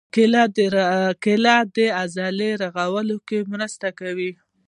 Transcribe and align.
کېله 1.27 1.57
د 1.75 1.77
عضلو 1.99 2.49
رغولو 2.63 3.17
کې 3.27 3.39
مرسته 3.51 3.87
کوي. 3.99 4.31